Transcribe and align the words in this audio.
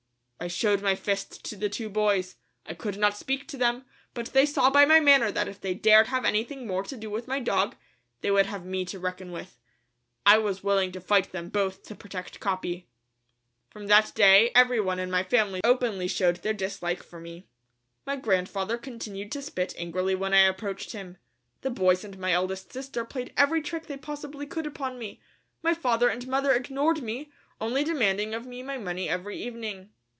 I 0.43 0.47
showed 0.47 0.81
my 0.81 0.95
fist 0.95 1.45
to 1.45 1.55
the 1.55 1.69
two 1.69 1.87
boys. 1.87 2.35
I 2.65 2.73
could 2.73 2.97
not 2.97 3.15
speak 3.15 3.47
to 3.49 3.57
them, 3.57 3.85
but 4.15 4.33
they 4.33 4.47
saw 4.47 4.71
by 4.71 4.85
my 4.85 4.99
manner 4.99 5.31
that 5.31 5.47
if 5.47 5.61
they 5.61 5.75
dared 5.75 6.07
have 6.07 6.25
anything 6.25 6.65
more 6.65 6.81
to 6.81 6.97
do 6.97 7.11
with 7.11 7.27
my 7.27 7.39
dog, 7.39 7.75
they 8.21 8.31
would 8.31 8.47
have 8.47 8.65
me 8.65 8.83
to 8.85 8.97
reckon 8.97 9.31
with. 9.31 9.59
I 10.25 10.39
was 10.39 10.63
willing 10.63 10.91
to 10.93 10.99
fight 10.99 11.31
them 11.31 11.49
both 11.49 11.83
to 11.83 11.93
protect 11.95 12.39
Capi. 12.39 12.87
From 13.69 13.85
that 13.85 14.13
day 14.15 14.49
every 14.55 14.79
one 14.79 14.97
in 14.97 15.11
my 15.11 15.21
family 15.21 15.61
openly 15.63 16.07
showed 16.07 16.37
their 16.37 16.53
dislike 16.55 17.03
for 17.03 17.19
me. 17.19 17.45
My 18.07 18.15
grandfather 18.15 18.79
continued 18.79 19.31
to 19.33 19.43
spit 19.43 19.75
angrily 19.77 20.15
when 20.15 20.33
I 20.33 20.39
approached 20.39 20.93
him. 20.93 21.17
The 21.61 21.69
boys 21.69 22.03
and 22.03 22.17
my 22.17 22.31
eldest 22.31 22.73
sister 22.73 23.05
played 23.05 23.31
every 23.37 23.61
trick 23.61 23.85
they 23.85 23.95
possibly 23.95 24.47
could 24.47 24.65
upon 24.65 24.97
me. 24.97 25.21
My 25.61 25.75
father 25.75 26.09
and 26.09 26.27
mother 26.27 26.51
ignored 26.51 27.03
me, 27.03 27.31
only 27.59 27.83
demanding 27.83 28.33
of 28.33 28.47
me 28.47 28.63
my 28.63 28.79
money 28.79 29.07
every 29.07 29.37
evening. 29.39 29.89